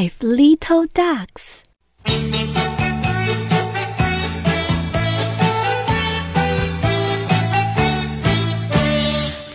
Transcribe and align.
Five 0.00 0.22
little 0.22 0.86
ducks. 0.86 1.64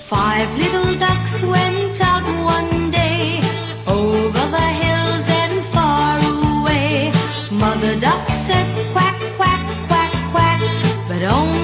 Five 0.05 0.49
little 0.59 0.93
ducks 0.99 1.41
went 1.41 1.99
out 1.99 2.27
one 2.45 2.91
day 2.91 3.39
over 3.87 4.43
the 4.57 4.67
hills 4.83 5.27
and 5.41 5.65
far 5.73 6.19
away. 6.19 7.11
Mother 7.49 7.99
duck 7.99 8.29
said 8.45 8.67
quack, 8.93 9.19
quack, 9.37 9.65
quack, 9.87 10.11
quack, 10.31 10.61
but 11.07 11.23
only 11.23 11.54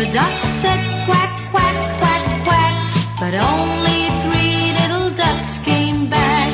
Mother 0.00 0.12
duck 0.14 0.32
said 0.62 0.80
quack, 1.04 1.30
quack, 1.50 1.76
quack, 2.00 2.44
quack, 2.44 2.74
but 3.20 3.34
only 3.34 4.08
three 4.22 4.72
little 4.80 5.10
ducks 5.10 5.58
came 5.58 6.08
back. 6.08 6.48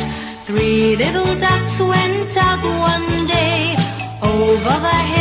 Three 0.46 0.96
little 0.96 1.32
ducks 1.38 1.78
went 1.78 2.37
out 2.37 2.64
one 2.64 3.28
day 3.28 3.77
over 4.20 4.80
the 4.87 4.98
hills 5.10 5.16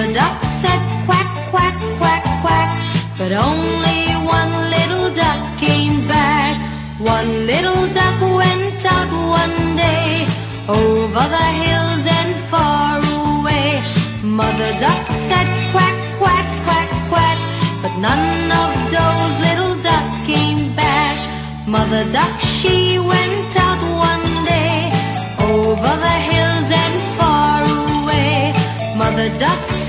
Mother 0.00 0.14
duck 0.14 0.42
said 0.44 0.80
quack, 1.04 1.28
quack, 1.50 1.76
quack, 1.98 2.24
quack, 2.40 2.72
but 3.18 3.32
only 3.32 4.08
one 4.24 4.70
little 4.70 5.12
duck 5.12 5.42
came 5.58 6.08
back. 6.08 6.56
One 6.98 7.46
little 7.46 7.86
duck 7.92 8.18
went 8.22 8.82
out 8.86 9.10
one 9.28 9.76
day 9.76 10.24
over 10.68 11.24
the 11.36 11.48
hills 11.64 12.06
and 12.18 12.34
far 12.48 12.96
away. 12.96 13.82
Mother 14.24 14.72
duck 14.80 15.04
said 15.28 15.48
quack, 15.70 15.96
quack, 16.16 16.48
quack, 16.64 16.90
quack, 17.10 17.38
but 17.82 17.94
none 17.98 18.50
of 18.62 18.72
those 18.96 19.34
little 19.46 19.76
duck 19.82 20.08
came 20.24 20.74
back. 20.74 21.16
Mother 21.68 22.10
duck, 22.10 22.40
she 22.40 22.98
went 22.98 23.54
out 23.54 23.82
one 24.08 24.44
day 24.46 24.88
over 25.44 25.92
the 26.06 26.16
hills 26.30 26.70
and 26.84 26.96
far 27.18 27.60
away. 27.84 28.54
Mother 28.96 29.28
duck 29.38 29.79